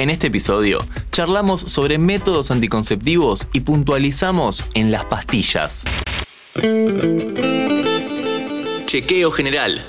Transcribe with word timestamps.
En 0.00 0.08
este 0.08 0.28
episodio 0.28 0.78
charlamos 1.12 1.60
sobre 1.60 1.98
métodos 1.98 2.50
anticonceptivos 2.50 3.46
y 3.52 3.60
puntualizamos 3.60 4.64
en 4.72 4.90
las 4.90 5.04
pastillas. 5.04 5.84
Chequeo 8.86 9.30
general. 9.30 9.84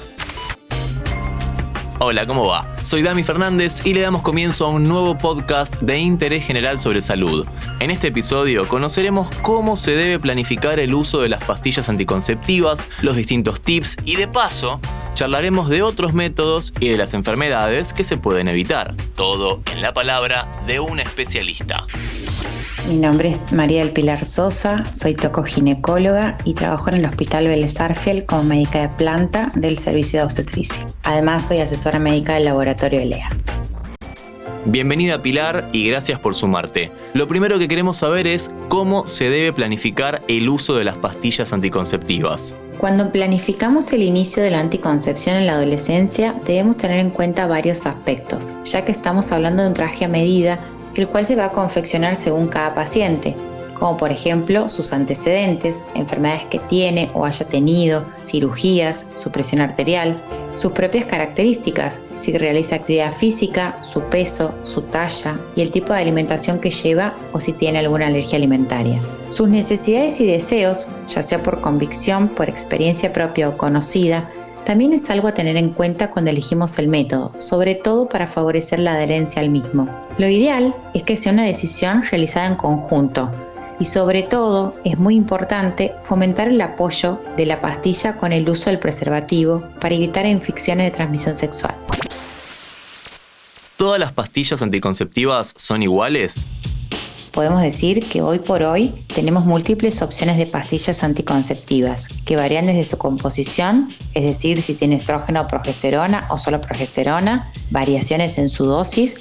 Hola, 2.00 2.26
¿cómo 2.26 2.46
va? 2.46 2.76
Soy 2.84 3.04
Dami 3.04 3.24
Fernández 3.24 3.86
y 3.86 3.94
le 3.94 4.02
damos 4.02 4.22
comienzo 4.22 4.66
a 4.66 4.70
un 4.70 4.86
nuevo 4.86 5.18
podcast 5.18 5.78
de 5.82 6.00
interés 6.00 6.44
general 6.44 6.78
sobre 6.78 7.00
salud. 7.02 7.48
En 7.80 7.90
este 7.90 8.08
episodio 8.08 8.68
conoceremos 8.68 9.32
cómo 9.42 9.78
se 9.78 9.92
debe 9.92 10.20
planificar 10.20 10.82
el 10.82 10.94
uso 10.94 11.22
de 11.22 11.30
las 11.30 11.42
pastillas 11.46 11.88
anticonceptivas, 11.88 12.86
los 13.02 13.16
distintos 13.16 13.62
tips 13.62 13.96
y 14.04 14.18
de 14.18 14.28
paso 14.28 14.82
charlaremos 15.22 15.70
de 15.70 15.84
otros 15.84 16.16
métodos 16.16 16.74
y 16.80 16.90
de 16.90 16.98
las 16.98 17.14
enfermedades 17.14 17.94
que 17.94 18.04
se 18.04 18.18
pueden 18.18 18.48
evitar. 18.48 18.96
Todo 19.16 19.62
en 19.72 19.84
la 19.84 19.94
palabra 19.94 20.52
de 20.66 20.80
un 20.80 21.00
especialista. 21.00 21.86
Mi 22.88 22.98
nombre 22.98 23.30
es 23.30 23.52
María 23.52 23.84
del 23.84 23.92
Pilar 23.92 24.26
Sosa, 24.26 24.84
soy 24.92 25.14
tocoginecóloga 25.14 26.40
y 26.44 26.56
trabajo 26.56 26.90
en 26.90 26.96
el 26.96 27.06
Hospital 27.06 27.48
Vélez 27.48 27.80
Arfiel 27.80 28.26
como 28.26 28.46
médica 28.46 28.82
de 28.82 28.90
planta 28.90 29.50
del 29.54 29.78
servicio 29.78 30.22
de 30.22 30.26
obstetricia. 30.26 30.88
Además, 31.04 31.48
soy 31.48 31.60
asesora 31.60 32.00
médica 32.00 32.34
del 32.34 32.46
laboratorio 32.46 33.02
ELEA. 33.02 33.30
Bienvenida 34.66 35.20
Pilar 35.20 35.68
y 35.72 35.90
gracias 35.90 36.20
por 36.20 36.36
sumarte. 36.36 36.92
Lo 37.16 37.28
primero 37.28 37.58
que 37.58 37.68
queremos 37.68 37.98
saber 37.98 38.28
es 38.28 38.52
cómo 38.68 39.08
se 39.08 39.28
debe 39.32 39.52
planificar 39.52 40.22
el 40.28 40.48
uso 40.50 40.76
de 40.76 40.84
las 40.84 40.98
pastillas 40.98 41.52
anticonceptivas. 41.52 42.54
Cuando 42.78 43.12
planificamos 43.12 43.92
el 43.92 44.04
inicio 44.04 44.44
de 44.44 44.52
la 44.52 44.60
anticoncepción 44.60 45.38
en 45.38 45.48
la 45.48 45.54
adolescencia, 45.54 46.36
debemos 46.46 46.78
tener 46.78 47.00
en 47.00 47.10
cuenta 47.10 47.48
varios 47.48 47.88
aspectos, 47.88 48.54
ya 48.64 48.86
que 48.86 48.92
estamos 48.92 49.32
hablando 49.32 49.64
de 49.64 49.70
un 49.70 49.74
traje 49.74 50.06
a 50.06 50.08
medida 50.08 50.60
el 50.96 51.08
cual 51.08 51.26
se 51.26 51.36
va 51.36 51.46
a 51.46 51.52
confeccionar 51.52 52.16
según 52.16 52.48
cada 52.48 52.76
paciente, 52.76 53.36
como 53.74 53.98
por 53.98 54.12
ejemplo 54.12 54.70
sus 54.70 54.94
antecedentes, 54.94 55.88
enfermedades 55.96 56.46
que 56.46 56.60
tiene 56.60 57.10
o 57.16 57.26
haya 57.26 57.48
tenido, 57.48 58.06
cirugías, 58.28 59.08
su 59.16 59.32
presión 59.32 59.60
arterial, 59.62 60.16
sus 60.54 60.72
propias 60.74 61.06
características, 61.06 62.00
si 62.22 62.38
realiza 62.38 62.76
actividad 62.76 63.12
física, 63.12 63.80
su 63.82 64.02
peso, 64.04 64.54
su 64.64 64.82
talla 64.84 65.40
y 65.56 65.62
el 65.62 65.72
tipo 65.72 65.94
de 65.94 66.00
alimentación 66.00 66.60
que 66.60 66.70
lleva 66.70 67.14
o 67.34 67.40
si 67.40 67.54
tiene 67.54 67.80
alguna 67.80 68.08
alergia 68.08 68.38
alimentaria. 68.38 69.02
Sus 69.32 69.50
necesidades 69.50 70.22
y 70.22 70.28
deseos, 70.28 70.90
ya 71.10 71.24
sea 71.24 71.42
por 71.42 71.62
convicción, 71.62 72.28
por 72.28 72.48
experiencia 72.50 73.12
propia 73.12 73.50
o 73.50 73.58
conocida, 73.58 74.30
también 74.66 74.94
es 74.94 75.10
algo 75.10 75.28
a 75.28 75.34
tener 75.34 75.58
en 75.58 75.74
cuenta 75.74 76.12
cuando 76.12 76.30
elegimos 76.30 76.78
el 76.78 76.88
método, 76.88 77.34
sobre 77.38 77.74
todo 77.74 78.08
para 78.08 78.28
favorecer 78.28 78.80
la 78.80 78.94
adherencia 78.94 79.42
al 79.42 79.50
mismo. 79.50 79.88
Lo 80.20 80.28
ideal 80.28 80.76
es 80.94 81.02
que 81.04 81.16
sea 81.16 81.34
una 81.34 81.46
decisión 81.46 82.04
realizada 82.04 82.46
en 82.46 82.56
conjunto 82.56 83.32
y 83.80 83.86
sobre 83.86 84.22
todo 84.22 84.76
es 84.84 85.00
muy 85.00 85.16
importante 85.16 85.94
fomentar 86.02 86.50
el 86.50 86.62
apoyo 86.62 87.20
de 87.36 87.48
la 87.48 87.60
pastilla 87.60 88.16
con 88.16 88.32
el 88.32 88.48
uso 88.48 88.70
del 88.70 88.78
preservativo 88.78 89.64
para 89.80 89.96
evitar 89.96 90.28
infecciones 90.28 90.86
de 90.86 90.92
transmisión 90.92 91.34
sexual. 91.34 91.74
¿Todas 93.82 94.00
las 94.00 94.12
pastillas 94.12 94.62
anticonceptivas 94.62 95.56
son 95.58 95.82
iguales? 95.82 96.48
podemos 97.32 97.64
decir 97.64 98.06
que 98.08 98.22
hoy 98.22 98.38
por 98.38 98.62
hoy 98.62 98.90
tenemos 99.16 99.44
múltiples 99.44 100.04
opciones 100.04 100.38
de 100.38 100.46
pastillas 100.46 101.04
anticonceptivas 101.04 102.08
que 102.26 102.36
varían 102.36 102.68
desde 102.68 102.84
su 102.84 103.00
composición, 103.00 103.90
es 104.14 104.24
decir, 104.24 104.62
si 104.62 104.76
tiene 104.76 104.98
estrógeno 104.98 105.42
o 105.42 105.48
progesterona 105.48 106.28
o 106.30 106.38
solo 106.38 106.62
progesterona, 106.62 107.52
variaciones 107.72 108.38
en 108.38 108.50
su 108.50 108.66
dosis, 108.66 109.16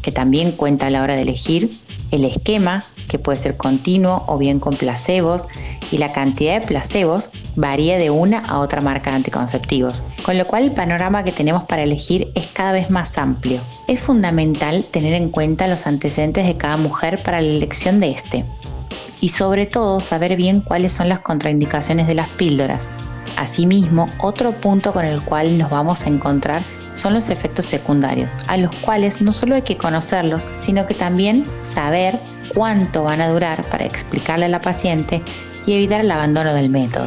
que 0.00 0.12
también 0.12 0.52
cuenta 0.52 0.86
a 0.86 0.90
la 0.90 1.02
hora 1.02 1.14
de 1.14 1.20
elegir, 1.20 1.78
el 2.10 2.24
esquema, 2.24 2.86
que 3.06 3.18
puede 3.18 3.38
ser 3.38 3.56
continuo 3.56 4.24
o 4.26 4.38
bien 4.38 4.60
con 4.60 4.76
placebos, 4.76 5.48
y 5.90 5.98
la 5.98 6.12
cantidad 6.12 6.60
de 6.60 6.66
placebos 6.66 7.30
varía 7.54 7.96
de 7.98 8.10
una 8.10 8.40
a 8.40 8.58
otra 8.58 8.80
marca 8.80 9.10
de 9.10 9.16
anticonceptivos, 9.16 10.02
con 10.22 10.36
lo 10.36 10.44
cual 10.46 10.64
el 10.64 10.72
panorama 10.72 11.24
que 11.24 11.32
tenemos 11.32 11.64
para 11.64 11.82
elegir 11.82 12.32
es 12.34 12.46
cada 12.48 12.72
vez 12.72 12.90
más 12.90 13.16
amplio. 13.18 13.60
Es 13.86 14.00
fundamental 14.00 14.84
tener 14.84 15.14
en 15.14 15.30
cuenta 15.30 15.68
los 15.68 15.86
antecedentes 15.86 16.46
de 16.46 16.56
cada 16.56 16.76
mujer 16.76 17.22
para 17.22 17.40
la 17.40 17.48
elección 17.48 18.00
de 18.00 18.10
este, 18.10 18.44
y 19.20 19.30
sobre 19.30 19.66
todo 19.66 20.00
saber 20.00 20.36
bien 20.36 20.60
cuáles 20.60 20.92
son 20.92 21.08
las 21.08 21.20
contraindicaciones 21.20 22.06
de 22.06 22.14
las 22.14 22.28
píldoras. 22.30 22.90
Asimismo, 23.36 24.06
otro 24.18 24.52
punto 24.52 24.92
con 24.92 25.04
el 25.04 25.22
cual 25.22 25.58
nos 25.58 25.70
vamos 25.70 26.04
a 26.04 26.08
encontrar 26.08 26.62
son 26.96 27.14
los 27.14 27.30
efectos 27.30 27.66
secundarios, 27.66 28.36
a 28.48 28.56
los 28.56 28.74
cuales 28.76 29.22
no 29.22 29.30
solo 29.30 29.54
hay 29.54 29.62
que 29.62 29.76
conocerlos, 29.76 30.46
sino 30.58 30.86
que 30.86 30.94
también 30.94 31.44
saber 31.60 32.18
cuánto 32.52 33.04
van 33.04 33.20
a 33.20 33.28
durar 33.28 33.62
para 33.70 33.84
explicarle 33.84 34.46
a 34.46 34.48
la 34.48 34.60
paciente 34.60 35.22
y 35.66 35.74
evitar 35.74 36.00
el 36.00 36.10
abandono 36.10 36.52
del 36.52 36.70
método. 36.70 37.06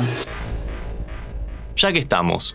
Ya 1.75 1.91
que 1.91 2.00
estamos, 2.00 2.53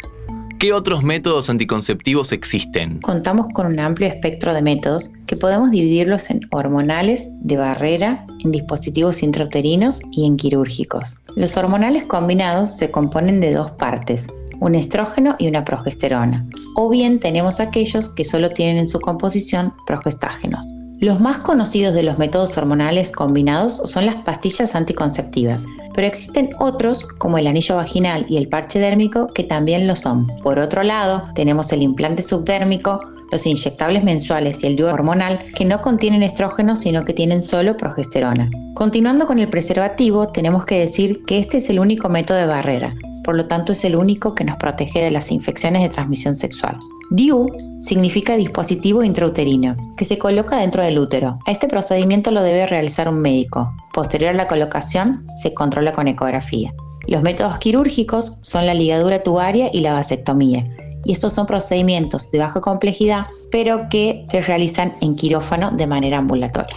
¿Qué 0.64 0.72
otros 0.72 1.02
métodos 1.02 1.50
anticonceptivos 1.50 2.32
existen? 2.32 2.98
Contamos 3.02 3.48
con 3.52 3.66
un 3.66 3.78
amplio 3.78 4.08
espectro 4.08 4.54
de 4.54 4.62
métodos 4.62 5.10
que 5.26 5.36
podemos 5.36 5.70
dividirlos 5.70 6.30
en 6.30 6.40
hormonales, 6.52 7.26
de 7.40 7.58
barrera, 7.58 8.24
en 8.42 8.50
dispositivos 8.50 9.22
intrauterinos 9.22 10.00
y 10.12 10.26
en 10.26 10.38
quirúrgicos. 10.38 11.16
Los 11.36 11.58
hormonales 11.58 12.04
combinados 12.04 12.70
se 12.78 12.90
componen 12.90 13.40
de 13.40 13.52
dos 13.52 13.72
partes, 13.72 14.26
un 14.60 14.75
estrógeno 14.75 15.37
y 15.38 15.48
una 15.48 15.65
progesterona. 15.65 16.44
O 16.76 16.88
bien 16.91 17.20
tenemos 17.20 17.60
aquellos 17.60 18.09
que 18.09 18.25
solo 18.25 18.50
tienen 18.50 18.78
en 18.78 18.87
su 18.87 19.00
composición 19.00 19.72
progestágenos. 19.87 20.66
Los 21.00 21.20
más 21.20 21.38
conocidos 21.38 21.92
de 21.92 22.03
los 22.03 22.19
métodos 22.19 22.56
hormonales 22.56 23.12
combinados 23.12 23.76
son 23.84 24.06
las 24.06 24.14
pastillas 24.16 24.75
anticonceptivas, 24.75 25.66
pero 25.93 26.06
existen 26.06 26.50
otros 26.59 27.04
como 27.04 27.37
el 27.37 27.47
anillo 27.47 27.76
vaginal 27.76 28.25
y 28.28 28.37
el 28.37 28.48
parche 28.48 28.78
dérmico 28.78 29.26
que 29.34 29.44
también 29.44 29.87
lo 29.87 29.97
son. 29.97 30.28
Por 30.43 30.59
otro 30.59 30.82
lado, 30.82 31.25
tenemos 31.34 31.72
el 31.72 31.82
implante 31.82 32.22
subdérmico, 32.22 33.00
los 33.32 33.47
inyectables 33.47 34.04
mensuales 34.04 34.62
y 34.62 34.69
el 34.69 34.76
dúo 34.76 34.93
hormonal 34.93 35.41
que 35.54 35.64
no 35.64 35.81
contienen 35.81 36.22
estrógeno 36.22 36.76
sino 36.76 37.04
que 37.04 37.12
tienen 37.12 37.43
solo 37.43 37.76
progesterona. 37.76 38.48
Continuando 38.75 39.26
con 39.26 39.38
el 39.38 39.48
preservativo, 39.48 40.28
tenemos 40.28 40.64
que 40.64 40.78
decir 40.78 41.25
que 41.26 41.38
este 41.38 41.59
es 41.59 41.69
el 41.70 41.81
único 41.81 42.09
método 42.09 42.38
de 42.38 42.47
barrera, 42.47 42.94
por 43.24 43.34
lo 43.34 43.46
tanto 43.46 43.72
es 43.72 43.84
el 43.84 43.96
único 43.96 44.34
que 44.34 44.44
nos 44.44 44.58
protege 44.58 45.00
de 45.00 45.10
las 45.10 45.32
infecciones 45.32 45.82
de 45.82 45.88
transmisión 45.88 46.36
sexual. 46.36 46.78
DIU 47.10 47.50
significa 47.80 48.36
dispositivo 48.36 49.02
intrauterino, 49.02 49.76
que 49.96 50.04
se 50.04 50.18
coloca 50.18 50.56
dentro 50.58 50.82
del 50.82 50.98
útero. 50.98 51.38
Este 51.46 51.68
procedimiento 51.68 52.30
lo 52.30 52.42
debe 52.42 52.66
realizar 52.66 53.08
un 53.08 53.20
médico. 53.20 53.72
Posterior 53.92 54.30
a 54.30 54.36
la 54.36 54.48
colocación, 54.48 55.26
se 55.42 55.52
controla 55.52 55.92
con 55.92 56.08
ecografía. 56.08 56.72
Los 57.06 57.22
métodos 57.22 57.58
quirúrgicos 57.58 58.38
son 58.42 58.66
la 58.66 58.74
ligadura 58.74 59.22
tubaria 59.22 59.68
y 59.72 59.80
la 59.80 59.92
vasectomía. 59.92 60.64
Y 61.04 61.12
estos 61.12 61.34
son 61.34 61.46
procedimientos 61.46 62.30
de 62.30 62.38
baja 62.38 62.60
complejidad, 62.62 63.26
pero 63.50 63.88
que 63.90 64.24
se 64.28 64.40
realizan 64.40 64.94
en 65.02 65.14
quirófano 65.14 65.70
de 65.70 65.86
manera 65.86 66.18
ambulatoria. 66.18 66.74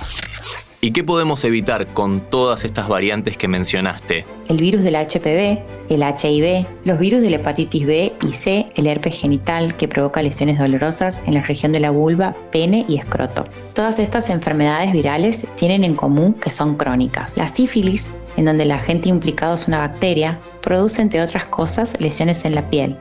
¿Y 0.79 0.91
qué 0.91 1.03
podemos 1.03 1.43
evitar 1.43 1.87
con 1.95 2.29
todas 2.29 2.63
estas 2.63 2.87
variantes 2.87 3.35
que 3.35 3.47
mencionaste? 3.47 4.25
El 4.47 4.57
virus 4.57 4.83
del 4.83 4.93
HPV, 4.93 5.63
el 5.89 6.03
HIV, 6.03 6.67
los 6.85 6.99
virus 6.99 7.21
de 7.21 7.31
la 7.31 7.37
hepatitis 7.37 7.83
B 7.83 8.13
y 8.21 8.33
C, 8.33 8.67
el 8.75 8.85
herpes 8.85 9.19
genital 9.19 9.75
que 9.75 9.87
provoca 9.87 10.21
lesiones 10.21 10.59
dolorosas 10.59 11.19
en 11.25 11.33
la 11.33 11.41
región 11.41 11.71
de 11.71 11.79
la 11.79 11.89
vulva, 11.89 12.35
pene 12.51 12.85
y 12.87 12.99
escroto. 12.99 13.45
Todas 13.73 13.97
estas 13.97 14.29
enfermedades 14.29 14.91
virales 14.91 15.47
tienen 15.55 15.83
en 15.83 15.95
común 15.95 16.35
que 16.35 16.51
son 16.51 16.75
crónicas. 16.75 17.35
La 17.37 17.47
sífilis, 17.47 18.13
en 18.35 18.45
donde 18.45 18.61
el 18.61 18.71
agente 18.71 19.09
implicado 19.09 19.55
es 19.55 19.67
una 19.67 19.79
bacteria, 19.79 20.37
produce 20.61 21.01
entre 21.01 21.23
otras 21.23 21.45
cosas 21.45 21.99
lesiones 21.99 22.45
en 22.45 22.53
la 22.53 22.69
piel, 22.69 22.95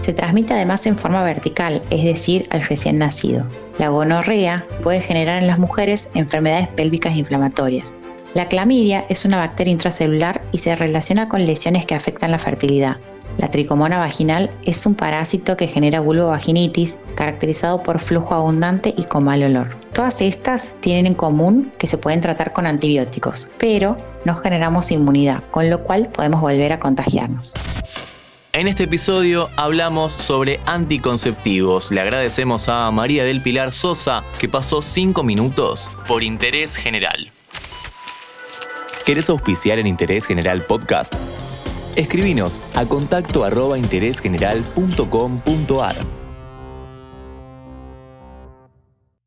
se 0.00 0.12
transmite 0.12 0.54
además 0.54 0.86
en 0.86 0.96
forma 0.96 1.22
vertical, 1.22 1.82
es 1.90 2.04
decir, 2.04 2.46
al 2.50 2.62
recién 2.62 2.98
nacido. 2.98 3.44
La 3.78 3.88
gonorrea 3.88 4.66
puede 4.82 5.00
generar 5.00 5.40
en 5.40 5.46
las 5.46 5.58
mujeres 5.58 6.10
enfermedades 6.14 6.68
pélvicas 6.68 7.16
inflamatorias. 7.16 7.92
La 8.34 8.48
clamidia 8.48 9.06
es 9.08 9.24
una 9.24 9.38
bacteria 9.38 9.72
intracelular 9.72 10.42
y 10.52 10.58
se 10.58 10.76
relaciona 10.76 11.28
con 11.28 11.44
lesiones 11.44 11.86
que 11.86 11.94
afectan 11.94 12.30
la 12.30 12.38
fertilidad. 12.38 12.96
La 13.38 13.50
tricomona 13.50 13.98
vaginal 13.98 14.50
es 14.64 14.84
un 14.84 14.94
parásito 14.94 15.56
que 15.56 15.68
genera 15.68 16.00
vulvovaginitis, 16.00 16.98
caracterizado 17.14 17.82
por 17.82 18.00
flujo 18.00 18.34
abundante 18.34 18.92
y 18.96 19.04
con 19.04 19.24
mal 19.24 19.42
olor. 19.44 19.76
Todas 19.92 20.20
estas 20.22 20.74
tienen 20.80 21.06
en 21.06 21.14
común 21.14 21.72
que 21.78 21.86
se 21.86 21.98
pueden 21.98 22.20
tratar 22.20 22.52
con 22.52 22.66
antibióticos, 22.66 23.48
pero 23.58 23.96
no 24.24 24.34
generamos 24.34 24.90
inmunidad, 24.90 25.42
con 25.50 25.70
lo 25.70 25.84
cual 25.84 26.08
podemos 26.08 26.40
volver 26.40 26.72
a 26.72 26.80
contagiarnos. 26.80 27.54
En 28.58 28.66
este 28.66 28.82
episodio 28.82 29.50
hablamos 29.54 30.12
sobre 30.12 30.58
anticonceptivos. 30.66 31.92
Le 31.92 32.00
agradecemos 32.00 32.68
a 32.68 32.90
María 32.90 33.22
del 33.22 33.40
Pilar 33.40 33.70
Sosa 33.70 34.24
que 34.40 34.48
pasó 34.48 34.82
5 34.82 35.22
minutos 35.22 35.92
por 36.08 36.24
Interés 36.24 36.74
General. 36.74 37.30
¿Querés 39.06 39.30
auspiciar 39.30 39.78
en 39.78 39.86
Interés 39.86 40.26
General 40.26 40.66
Podcast? 40.66 41.14
Escribinos 41.94 42.60
a 42.74 42.84
contacto 42.84 43.44
arroba 43.44 43.78
interésgeneral.com.ar. 43.78 46.27